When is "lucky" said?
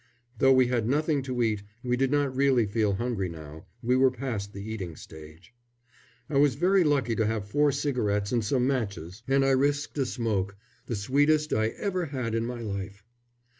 6.83-7.13